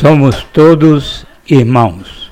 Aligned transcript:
Somos 0.00 0.44
todos 0.52 1.26
irmãos. 1.48 2.30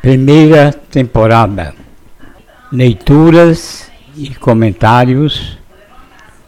Primeira 0.00 0.72
temporada. 0.72 1.74
Leituras 2.72 3.90
e 4.16 4.30
comentários 4.30 5.58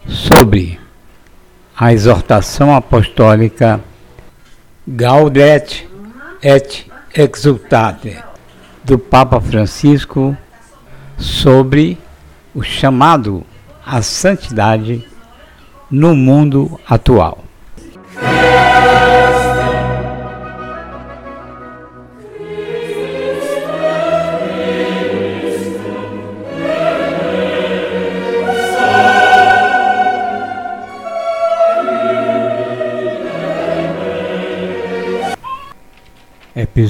sobre 0.07 0.79
a 1.77 1.93
exortação 1.93 2.75
apostólica 2.75 3.79
Gaudet 4.87 5.93
et 6.45 6.85
Exultate 7.11 8.23
do 8.83 8.99
Papa 8.99 9.41
Francisco 9.41 10.37
sobre 11.17 11.97
o 12.53 12.61
chamado 12.61 13.43
à 13.83 14.03
santidade 14.03 15.03
no 15.89 16.13
mundo 16.13 16.79
atual. 16.87 17.44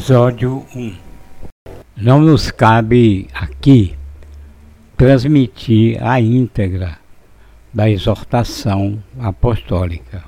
Episódio 0.06 0.64
1 0.76 0.94
Não 1.98 2.22
nos 2.22 2.52
cabe 2.52 3.28
aqui 3.34 3.98
transmitir 4.96 5.98
a 6.00 6.22
íntegra 6.22 7.00
da 7.74 7.90
exortação 7.90 9.02
apostólica, 9.20 10.24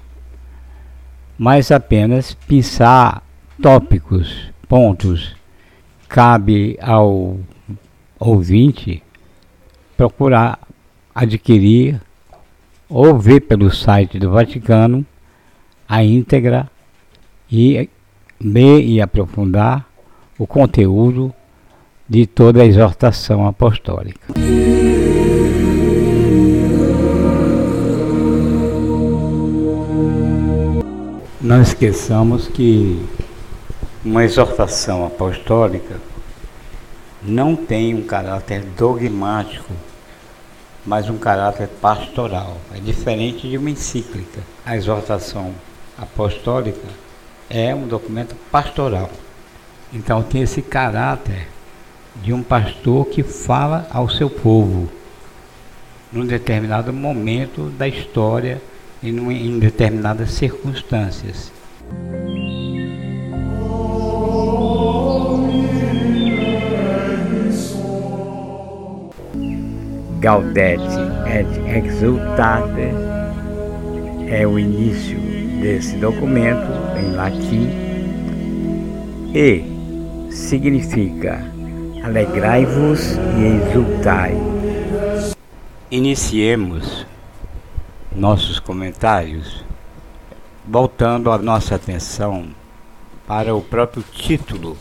mas 1.37 1.71
apenas 1.71 2.33
pensar 2.33 3.21
tópicos, 3.61 4.51
pontos. 4.67 5.35
Cabe 6.09 6.75
ao 6.81 7.37
ouvinte 8.17 9.03
procurar 9.95 10.59
adquirir 11.13 12.01
ou 12.89 13.19
ver 13.19 13.41
pelo 13.41 13.69
site 13.69 14.17
do 14.17 14.31
Vaticano 14.31 15.05
a 15.87 16.03
íntegra 16.03 16.67
e 17.51 17.87
ler 18.39 18.81
e 18.81 19.01
aprofundar 19.01 19.85
o 20.37 20.45
conteúdo 20.45 21.33
de 22.07 22.25
toda 22.25 22.61
a 22.61 22.65
exortação 22.65 23.47
apostólica. 23.47 24.33
Não 31.41 31.61
esqueçamos 31.61 32.47
que 32.47 33.01
uma 34.03 34.23
exortação 34.23 35.05
apostólica 35.05 35.95
não 37.23 37.55
tem 37.55 37.95
um 37.95 38.03
caráter 38.03 38.63
dogmático, 38.77 39.73
mas 40.85 41.09
um 41.09 41.17
caráter 41.17 41.67
pastoral. 41.81 42.57
É 42.73 42.79
diferente 42.79 43.49
de 43.49 43.57
uma 43.57 43.69
encíclica. 43.69 44.41
A 44.65 44.75
exortação 44.75 45.53
apostólica 45.97 46.87
é 47.49 47.73
um 47.73 47.87
documento 47.87 48.35
pastoral. 48.51 49.09
Então 49.93 50.21
tem 50.21 50.41
esse 50.41 50.61
caráter 50.61 51.47
de 52.21 52.33
um 52.33 52.43
pastor 52.43 53.05
que 53.05 53.23
fala 53.23 53.87
ao 53.91 54.09
seu 54.09 54.29
povo 54.29 54.89
num 56.11 56.25
determinado 56.25 56.91
momento 56.93 57.69
da 57.77 57.87
história 57.87 58.61
e 59.03 59.09
em 59.09 59.59
determinadas 59.59 60.31
circunstâncias. 60.31 61.51
Gaudete 70.19 70.81
et 71.27 71.77
exultate 71.77 72.91
é 74.29 74.45
o 74.47 74.57
início 74.57 75.26
desse 75.59 75.97
documento 75.97 76.71
em 76.97 77.11
latim 77.13 77.69
e 79.33 80.31
significa 80.31 81.43
alegrai-vos 82.03 83.17
e 83.37 83.69
exultai. 83.69 84.33
Iniciemos 85.89 87.05
nossos 88.15 88.59
comentários 88.59 89.63
voltando 90.65 91.31
a 91.31 91.37
nossa 91.37 91.75
atenção 91.75 92.47
para 93.25 93.55
o 93.55 93.61
próprio 93.61 94.03
título 94.03 94.77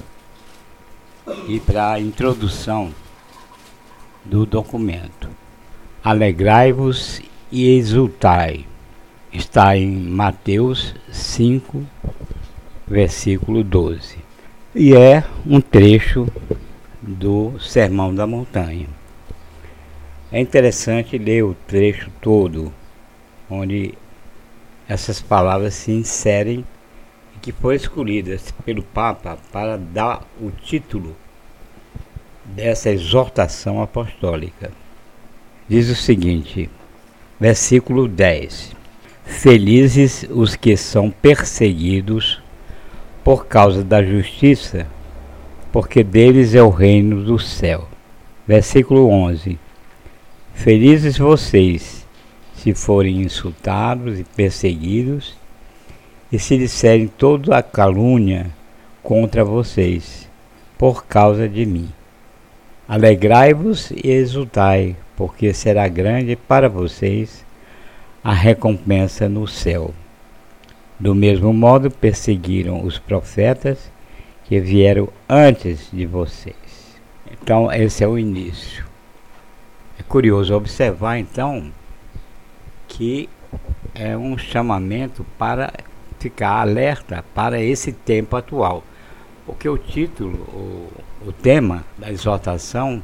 e 1.48 1.58
para 1.60 1.92
a 1.92 2.00
introdução 2.00 2.92
do 4.24 4.44
documento. 4.44 5.28
Alegrai-vos 6.02 7.20
e 7.50 7.76
exultai 7.76 8.66
está 9.36 9.76
em 9.76 9.88
Mateus 9.88 10.94
5, 11.12 11.84
versículo 12.86 13.62
12. 13.62 14.18
E 14.74 14.94
é 14.94 15.24
um 15.46 15.60
trecho 15.60 16.26
do 17.00 17.58
Sermão 17.60 18.14
da 18.14 18.26
Montanha. 18.26 18.88
É 20.30 20.40
interessante 20.40 21.16
ler 21.16 21.44
o 21.44 21.56
trecho 21.66 22.10
todo, 22.20 22.72
onde 23.48 23.94
essas 24.88 25.20
palavras 25.20 25.74
se 25.74 25.92
inserem 25.92 26.64
e 27.34 27.38
que 27.38 27.52
foram 27.52 27.76
escolhidas 27.76 28.52
pelo 28.64 28.82
Papa 28.82 29.38
para 29.52 29.76
dar 29.76 30.22
o 30.40 30.50
título 30.50 31.16
dessa 32.44 32.90
exortação 32.90 33.82
apostólica. 33.82 34.70
Diz 35.68 35.88
o 35.88 35.96
seguinte, 35.96 36.70
versículo 37.40 38.06
10: 38.06 38.75
Felizes 39.26 40.24
os 40.30 40.54
que 40.54 40.76
são 40.76 41.10
perseguidos 41.10 42.40
por 43.24 43.46
causa 43.46 43.82
da 43.82 44.02
justiça, 44.02 44.86
porque 45.72 46.04
deles 46.04 46.54
é 46.54 46.62
o 46.62 46.70
reino 46.70 47.24
do 47.24 47.36
céu. 47.38 47.88
Versículo 48.46 49.08
11: 49.08 49.58
Felizes 50.54 51.18
vocês, 51.18 52.06
se 52.54 52.72
forem 52.72 53.22
insultados 53.22 54.18
e 54.18 54.24
perseguidos, 54.24 55.36
e 56.30 56.38
se 56.38 56.56
disserem 56.56 57.08
toda 57.08 57.58
a 57.58 57.62
calúnia 57.62 58.46
contra 59.02 59.44
vocês, 59.44 60.30
por 60.78 61.04
causa 61.04 61.48
de 61.48 61.66
mim. 61.66 61.88
Alegrai-vos 62.88 63.90
e 63.90 64.08
exultai, 64.08 64.96
porque 65.16 65.52
será 65.52 65.88
grande 65.88 66.36
para 66.36 66.68
vocês 66.68 67.45
a 68.26 68.32
recompensa 68.32 69.28
no 69.28 69.46
céu. 69.46 69.94
Do 70.98 71.14
mesmo 71.14 71.52
modo, 71.52 71.88
perseguiram 71.92 72.84
os 72.84 72.98
profetas 72.98 73.88
que 74.46 74.58
vieram 74.58 75.08
antes 75.28 75.88
de 75.92 76.04
vocês. 76.06 76.56
Então, 77.30 77.70
esse 77.70 78.02
é 78.02 78.08
o 78.08 78.18
início. 78.18 78.84
É 79.96 80.02
curioso 80.02 80.56
observar, 80.56 81.18
então, 81.20 81.70
que 82.88 83.28
é 83.94 84.16
um 84.16 84.36
chamamento 84.36 85.24
para 85.38 85.72
ficar 86.18 86.62
alerta 86.62 87.24
para 87.32 87.60
esse 87.60 87.92
tempo 87.92 88.34
atual. 88.34 88.82
Porque 89.46 89.68
o 89.68 89.78
título, 89.78 90.36
o, 90.52 91.28
o 91.28 91.32
tema 91.32 91.84
da 91.96 92.10
exortação 92.10 93.00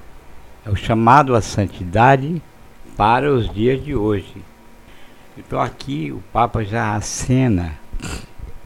é 0.66 0.68
o 0.68 0.74
chamado 0.74 1.36
à 1.36 1.40
santidade 1.40 2.42
para 2.96 3.32
os 3.32 3.48
dias 3.48 3.84
de 3.84 3.94
hoje. 3.94 4.34
Então 5.36 5.60
aqui 5.60 6.12
o 6.12 6.22
Papa 6.32 6.64
já 6.64 6.94
acena 6.94 7.78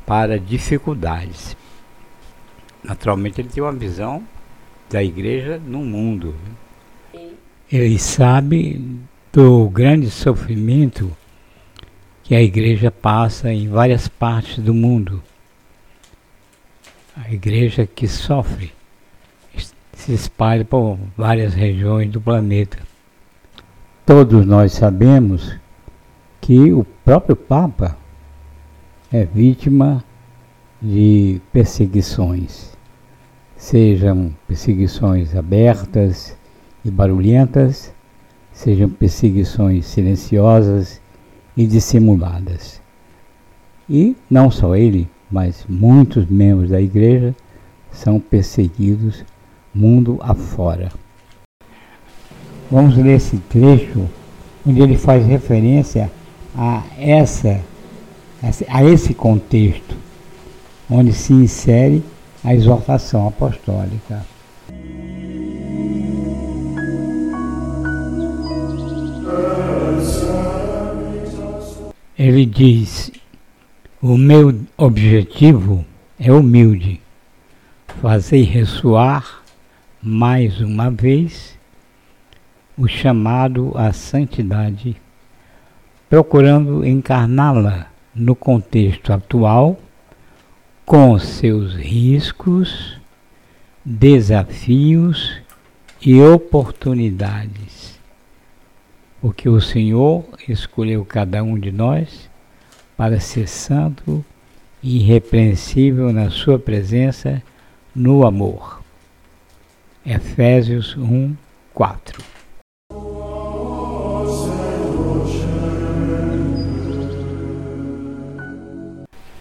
para 0.04 0.38
dificuldades. 0.38 1.56
Naturalmente 2.82 3.40
ele 3.40 3.48
tem 3.48 3.62
uma 3.62 3.72
visão 3.72 4.22
da 4.90 5.02
igreja 5.02 5.60
no 5.64 5.78
mundo. 5.80 6.34
Ele 7.70 7.98
sabe 7.98 9.00
do 9.32 9.68
grande 9.68 10.10
sofrimento 10.10 11.14
que 12.22 12.34
a 12.34 12.42
igreja 12.42 12.90
passa 12.90 13.52
em 13.52 13.68
várias 13.68 14.08
partes 14.08 14.58
do 14.58 14.74
mundo. 14.74 15.22
A 17.16 17.32
igreja 17.32 17.86
que 17.86 18.08
sofre 18.08 18.72
se 19.94 20.12
espalha 20.12 20.64
por 20.64 20.98
várias 21.16 21.54
regiões 21.54 22.10
do 22.10 22.20
planeta. 22.20 22.78
Todos 24.04 24.44
nós 24.46 24.72
sabemos 24.72 25.56
que 26.46 26.72
o 26.72 26.86
próprio 27.04 27.34
Papa 27.34 27.98
é 29.12 29.24
vítima 29.24 30.04
de 30.80 31.40
perseguições. 31.52 32.72
sejam 33.56 34.32
perseguições 34.46 35.34
abertas 35.34 36.36
e 36.84 36.90
barulhentas, 36.90 37.92
sejam 38.52 38.88
perseguições 38.88 39.86
silenciosas 39.86 41.00
e 41.56 41.66
dissimuladas. 41.66 42.80
E 43.90 44.16
não 44.30 44.48
só 44.48 44.76
ele, 44.76 45.10
mas 45.28 45.66
muitos 45.68 46.26
membros 46.26 46.70
da 46.70 46.80
igreja 46.80 47.34
são 47.90 48.20
perseguidos 48.20 49.24
mundo 49.74 50.16
afora. 50.20 50.92
Vamos 52.70 52.96
ler 52.96 53.16
esse 53.16 53.36
trecho 53.36 54.08
onde 54.64 54.80
ele 54.80 54.96
faz 54.96 55.26
referência 55.26 56.08
a 56.56 56.82
essa 56.98 57.60
a 58.68 58.84
esse 58.84 59.12
contexto 59.12 59.96
onde 60.88 61.12
se 61.12 61.32
insere 61.32 62.02
a 62.44 62.54
exortação 62.54 63.26
apostólica. 63.26 64.24
Ele 72.18 72.46
diz: 72.46 73.10
O 74.00 74.16
meu 74.16 74.60
objetivo 74.76 75.84
é 76.18 76.32
humilde, 76.32 77.00
fazer 78.00 78.42
ressoar 78.44 79.42
mais 80.02 80.60
uma 80.60 80.90
vez 80.90 81.58
o 82.78 82.86
chamado 82.86 83.72
à 83.74 83.92
santidade, 83.92 84.96
procurando 86.08 86.84
encarná-la 86.84 87.90
no 88.14 88.34
contexto 88.34 89.12
atual, 89.12 89.78
com 90.84 91.18
seus 91.18 91.74
riscos, 91.74 92.98
desafios 93.84 95.36
e 96.00 96.20
oportunidades. 96.22 97.98
Porque 99.20 99.48
o 99.48 99.60
Senhor 99.60 100.24
escolheu 100.48 101.04
cada 101.04 101.42
um 101.42 101.58
de 101.58 101.72
nós 101.72 102.30
para 102.96 103.18
ser 103.18 103.48
santo 103.48 104.24
e 104.82 104.98
irrepreensível 104.98 106.12
na 106.12 106.30
Sua 106.30 106.58
presença 106.58 107.42
no 107.94 108.24
amor. 108.24 108.80
Efésios 110.04 110.96
1, 110.96 111.34
4. 111.74 112.35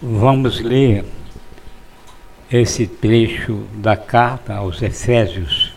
Vamos 0.08 0.60
ler 0.60 1.04
esse 2.48 2.86
trecho 2.86 3.64
da 3.74 3.96
carta 3.96 4.54
aos 4.54 4.80
Efésios, 4.80 5.72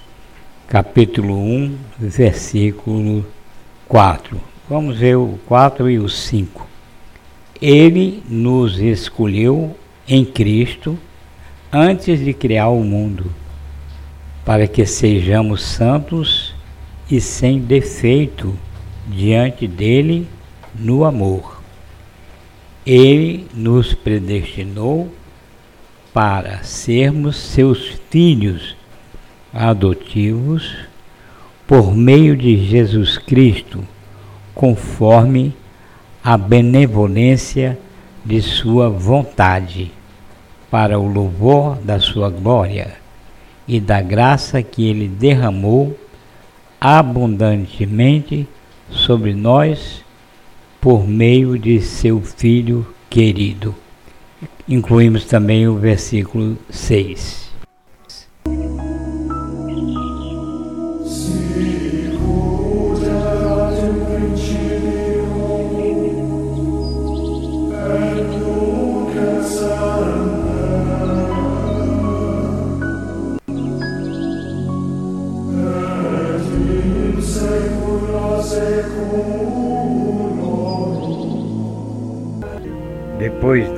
capítulo 0.67 1.35
1, 1.35 1.75
versículo 1.97 3.25
4. 3.87 4.39
Vamos 4.69 4.99
ver 4.99 5.15
o 5.15 5.39
4 5.47 5.89
e 5.89 5.97
o 5.97 6.07
5. 6.07 6.67
Ele 7.59 8.21
nos 8.29 8.79
escolheu 8.79 9.75
em 10.07 10.23
Cristo 10.23 10.95
antes 11.71 12.23
de 12.23 12.31
criar 12.31 12.69
o 12.69 12.83
mundo, 12.83 13.33
para 14.45 14.67
que 14.67 14.85
sejamos 14.85 15.63
santos 15.63 16.53
e 17.09 17.19
sem 17.19 17.57
defeito 17.59 18.55
diante 19.07 19.67
dele 19.67 20.27
no 20.75 21.03
amor. 21.03 21.58
Ele 22.85 23.47
nos 23.53 23.93
predestinou 23.93 25.11
para 26.13 26.63
sermos 26.63 27.35
seus 27.35 27.99
filhos 28.09 28.75
adotivos 29.53 30.75
por 31.67 31.93
meio 31.93 32.35
de 32.35 32.65
Jesus 32.65 33.17
Cristo, 33.17 33.85
conforme 34.55 35.53
a 36.23 36.35
benevolência 36.37 37.77
de 38.25 38.41
Sua 38.41 38.89
vontade, 38.89 39.91
para 40.71 40.99
o 40.99 41.07
louvor 41.07 41.77
da 41.77 41.99
Sua 41.99 42.29
glória 42.29 42.95
e 43.67 43.79
da 43.79 44.01
graça 44.01 44.61
que 44.63 44.87
Ele 44.87 45.07
derramou 45.07 45.97
abundantemente 46.79 48.47
sobre 48.89 49.33
nós 49.33 50.03
por 50.79 51.07
meio 51.07 51.57
de 51.57 51.81
Seu 51.81 52.21
Filho 52.21 52.85
querido. 53.09 53.75
Incluímos 54.67 55.25
também 55.25 55.67
o 55.67 55.75
versículo 55.75 56.57
6. 56.69 57.48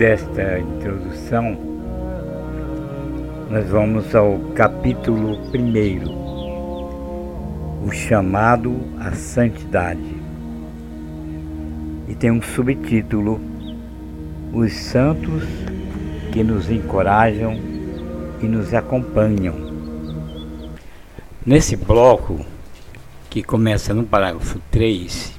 Desta 0.01 0.57
introdução, 0.57 1.55
nós 3.51 3.69
vamos 3.69 4.15
ao 4.15 4.39
capítulo 4.55 5.37
1, 5.53 7.85
o 7.85 7.91
chamado 7.91 8.81
à 8.99 9.11
santidade. 9.11 10.15
E 12.07 12.15
tem 12.15 12.31
um 12.31 12.41
subtítulo: 12.41 13.39
Os 14.51 14.73
santos 14.73 15.43
que 16.33 16.43
nos 16.43 16.71
encorajam 16.71 17.61
e 18.41 18.47
nos 18.47 18.73
acompanham. 18.73 19.53
Nesse 21.45 21.75
bloco, 21.75 22.43
que 23.29 23.43
começa 23.43 23.93
no 23.93 24.03
parágrafo 24.03 24.59
3, 24.71 25.31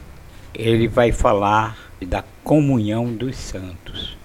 ele 0.55 0.87
vai 0.87 1.11
falar 1.11 1.77
da 2.01 2.23
comunhão 2.45 3.13
dos 3.13 3.35
santos. 3.35 4.22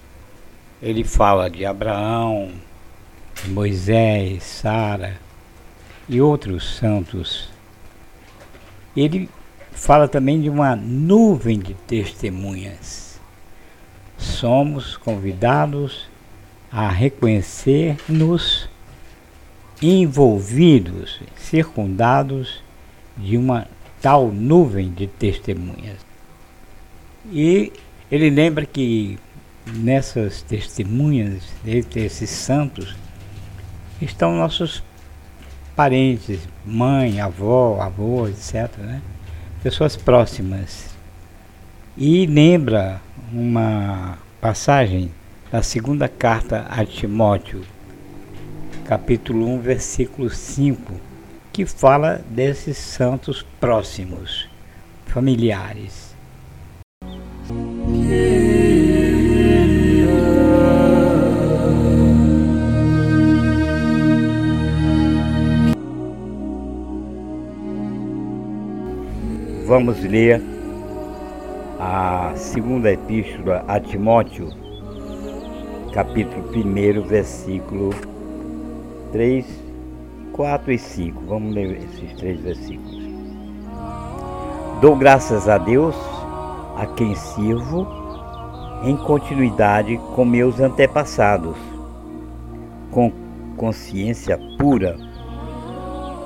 Ele 0.81 1.03
fala 1.03 1.49
de 1.49 1.65
Abraão, 1.65 2.51
Moisés, 3.47 4.43
Sara 4.43 5.19
e 6.07 6.21
outros 6.21 6.75
santos. 6.75 7.49
Ele 8.95 9.29
fala 9.71 10.07
também 10.07 10.39
de 10.41 10.49
uma 10.49 10.75
nuvem 10.75 11.59
de 11.59 11.73
testemunhas. 11.73 13.19
Somos 14.17 14.97
convidados 14.97 16.07
a 16.71 16.89
reconhecer-nos 16.89 18.69
envolvidos, 19.81 21.21
circundados 21.35 22.61
de 23.15 23.37
uma 23.37 23.67
tal 24.01 24.27
nuvem 24.27 24.91
de 24.91 25.07
testemunhas. 25.07 25.97
E 27.31 27.71
ele 28.11 28.29
lembra 28.29 28.65
que 28.65 29.17
nessas 29.75 30.41
testemunhas, 30.41 31.43
entre 31.65 32.05
esses 32.05 32.29
santos, 32.29 32.95
estão 34.01 34.35
nossos 34.35 34.83
parentes, 35.75 36.39
mãe, 36.65 37.19
avó, 37.19 37.79
avô, 37.81 38.27
etc. 38.27 38.75
Né? 38.77 39.01
Pessoas 39.61 39.95
próximas. 39.95 40.95
E 41.95 42.25
lembra 42.25 43.01
uma 43.31 44.17
passagem 44.39 45.11
da 45.51 45.61
segunda 45.61 46.07
carta 46.07 46.65
a 46.69 46.85
Timóteo, 46.85 47.63
capítulo 48.85 49.47
1, 49.55 49.59
versículo 49.61 50.29
5, 50.29 50.93
que 51.53 51.65
fala 51.65 52.21
desses 52.29 52.77
santos 52.77 53.45
próximos, 53.59 54.49
familiares. 55.07 56.15
Vamos 69.77 70.03
ler 70.03 70.41
a 71.79 72.31
segunda 72.35 72.91
epístola 72.91 73.63
a 73.67 73.79
Timóteo, 73.79 74.49
capítulo 75.93 76.49
1, 76.49 77.03
versículo 77.03 77.91
3, 79.11 79.45
4 80.33 80.71
e 80.71 80.79
5. 80.79 81.21
Vamos 81.27 81.53
ler 81.53 81.77
esses 81.77 82.11
três 82.17 82.39
versículos. 82.39 83.03
Dou 84.81 84.95
graças 84.95 85.47
a 85.47 85.59
Deus 85.59 85.95
a 86.75 86.87
quem 86.87 87.13
sirvo 87.13 87.87
em 88.83 88.97
continuidade 88.97 89.95
com 90.15 90.25
meus 90.25 90.59
antepassados, 90.59 91.55
com 92.89 93.11
consciência 93.55 94.39
pura, 94.57 94.97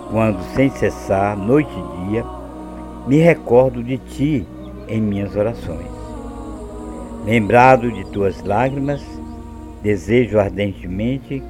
quando 0.10 0.42
sem 0.56 0.70
cessar, 0.70 1.38
noite 1.38 1.70
e 1.70 2.08
dia, 2.08 2.41
me 3.08 3.18
recordo 3.18 3.84
de 3.84 3.98
ti 3.98 4.48
em 4.88 5.02
minhas 5.02 5.36
orações. 5.36 5.88
Lembrado 7.26 7.92
de 7.92 8.04
tuas 8.06 8.44
lágrimas, 8.44 9.02
desejo 9.82 10.40
ardentemente 10.40 11.42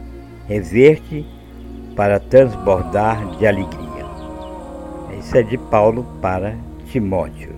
rever-te 0.48 1.26
para 1.96 2.20
transbordar 2.20 3.26
de 3.38 3.48
alegria. 3.48 4.06
Isso 5.20 5.38
é 5.38 5.44
de 5.44 5.58
Paulo 5.58 6.06
para 6.22 6.56
Timóteo. 6.92 7.52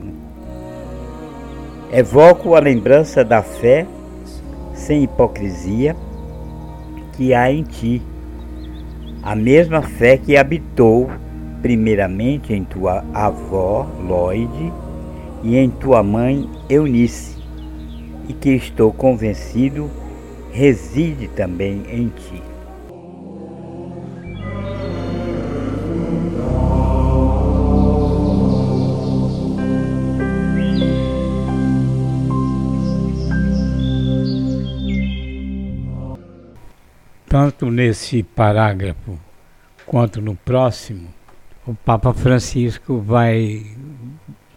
Evoco 1.91 2.55
a 2.55 2.59
lembrança 2.59 3.23
da 3.23 3.41
fé 3.41 3.85
sem 4.73 5.03
hipocrisia 5.03 5.95
que 7.13 7.33
há 7.33 7.51
em 7.51 7.63
ti, 7.63 8.01
a 9.21 9.35
mesma 9.35 9.81
fé 9.81 10.17
que 10.17 10.35
habitou 10.35 11.09
primeiramente 11.63 12.53
em 12.53 12.65
tua 12.65 13.05
avó 13.13 13.87
Lloyd 14.05 14.73
e 15.43 15.55
em 15.55 15.69
tua 15.69 16.03
mãe 16.03 16.47
Eunice, 16.69 17.41
e 18.27 18.33
que 18.33 18.49
estou 18.49 18.91
convencido 18.91 19.89
reside 20.51 21.29
também 21.29 21.83
em 21.89 22.09
ti. 22.09 22.43
Tanto 37.27 37.71
nesse 37.71 38.21
parágrafo 38.21 39.17
quanto 39.85 40.21
no 40.21 40.35
próximo, 40.35 41.07
o 41.65 41.73
Papa 41.73 42.13
Francisco 42.13 42.99
vai 42.99 43.65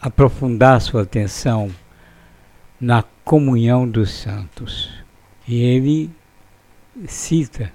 aprofundar 0.00 0.80
sua 0.80 1.02
atenção 1.02 1.70
na 2.80 3.04
comunhão 3.24 3.88
dos 3.88 4.10
santos. 4.10 4.90
E 5.46 5.62
ele 5.62 6.10
cita 7.06 7.72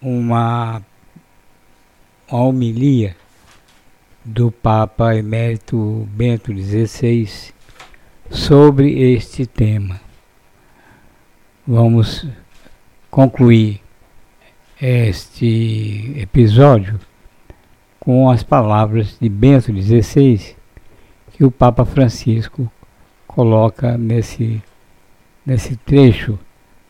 uma, 0.00 0.82
uma 2.30 2.42
homilia 2.42 3.14
do 4.24 4.50
Papa 4.50 5.14
Emérito 5.14 6.08
Bento 6.10 6.50
XVI 6.56 7.52
sobre 8.30 9.12
este 9.12 9.44
tema. 9.46 10.00
Vamos 11.66 12.26
concluir 13.10 13.82
este 14.80 16.14
episódio 16.16 16.98
com 18.08 18.30
as 18.30 18.42
palavras 18.42 19.18
de 19.20 19.28
Bento 19.28 19.66
XVI 19.66 20.56
que 21.32 21.44
o 21.44 21.50
Papa 21.50 21.84
Francisco 21.84 22.72
coloca 23.26 23.98
nesse, 23.98 24.62
nesse 25.44 25.76
trecho 25.76 26.38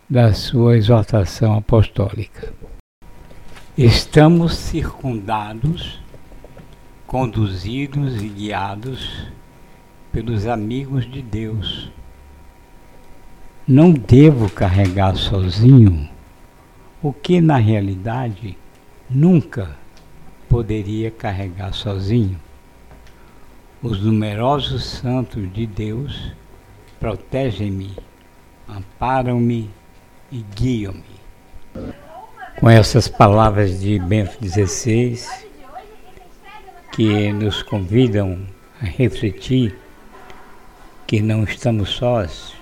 da 0.08 0.32
sua 0.32 0.76
exortação 0.76 1.58
apostólica. 1.58 2.52
Estamos 3.76 4.54
circundados, 4.54 6.00
conduzidos 7.04 8.22
e 8.22 8.28
guiados 8.28 9.26
pelos 10.12 10.46
amigos 10.46 11.04
de 11.04 11.20
Deus 11.20 11.90
não 13.66 13.90
devo 13.90 14.48
carregar 14.48 15.16
sozinho 15.16 16.08
o 17.02 17.12
que 17.12 17.40
na 17.40 17.56
realidade 17.56 18.56
nunca 19.10 19.76
poderia 20.48 21.10
carregar 21.10 21.72
sozinho. 21.72 22.38
Os 23.82 24.02
numerosos 24.02 24.84
santos 24.84 25.52
de 25.52 25.66
Deus 25.66 26.32
protegem-me, 26.98 27.94
amparam-me 28.68 29.70
e 30.32 30.44
guiam-me. 30.54 31.18
Com 32.58 32.68
essas 32.68 33.06
palavras 33.06 33.80
de 33.80 33.98
Bento 34.00 34.36
XVI, 34.44 35.20
que 36.92 37.32
nos 37.32 37.62
convidam 37.62 38.40
a 38.82 38.84
refletir 38.84 39.78
que 41.06 41.22
não 41.22 41.44
estamos 41.44 41.90
sós, 41.90 42.54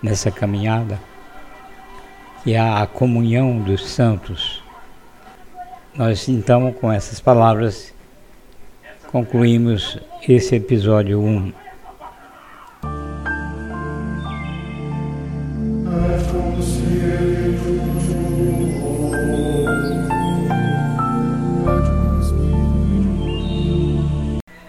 nessa 0.00 0.30
caminhada, 0.30 1.00
que 2.42 2.56
há 2.56 2.82
a 2.82 2.86
comunhão 2.86 3.58
dos 3.58 3.88
santos. 3.88 4.61
Nós 5.94 6.26
então, 6.26 6.72
com 6.72 6.90
essas 6.90 7.20
palavras, 7.20 7.92
concluímos 9.08 9.98
esse 10.26 10.56
episódio 10.56 11.20
1. 11.20 11.52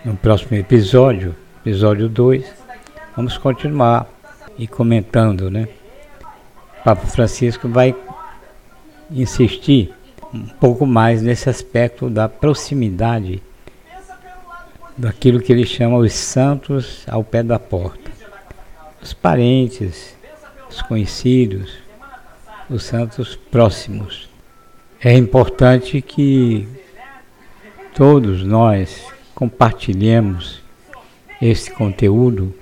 No 0.03 0.17
próximo 0.17 0.57
episódio, 0.57 1.33
episódio 1.61 2.09
2, 2.09 2.45
vamos 3.15 3.37
continuar 3.37 4.09
e 4.57 4.67
comentando, 4.67 5.49
né? 5.49 5.69
Papa 6.83 7.07
Francisco 7.07 7.69
vai 7.69 7.95
insistir 9.09 9.93
um 10.33 10.47
pouco 10.47 10.85
mais 10.85 11.21
nesse 11.21 11.49
aspecto 11.49 12.09
da 12.09 12.27
proximidade 12.27 13.41
daquilo 14.97 15.39
que 15.39 15.51
ele 15.51 15.65
chama 15.65 15.97
os 15.97 16.13
santos 16.13 17.03
ao 17.07 17.23
pé 17.23 17.43
da 17.43 17.59
porta. 17.59 18.11
Os 19.01 19.13
parentes, 19.13 20.15
os 20.69 20.81
conhecidos, 20.81 21.77
os 22.69 22.83
santos 22.83 23.35
próximos. 23.35 24.29
É 24.99 25.13
importante 25.15 26.01
que 26.01 26.67
todos 27.93 28.43
nós 28.43 29.05
compartilhemos 29.35 30.61
esse 31.41 31.69
conteúdo 31.71 32.53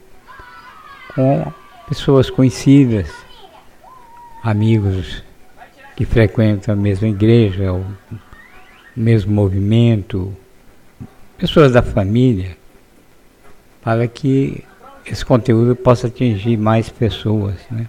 com 1.13 1.51
pessoas 1.87 2.29
conhecidas, 2.29 3.09
amigos 4.43 5.23
que 6.01 6.05
frequentam 6.05 6.73
a 6.73 6.75
mesma 6.75 7.07
igreja, 7.07 7.71
o 7.71 7.85
mesmo 8.95 9.31
movimento, 9.31 10.35
pessoas 11.37 11.73
da 11.73 11.83
família, 11.83 12.57
para 13.83 14.07
que 14.07 14.63
esse 15.05 15.23
conteúdo 15.23 15.75
possa 15.75 16.07
atingir 16.07 16.57
mais 16.57 16.89
pessoas. 16.89 17.53
Né? 17.69 17.85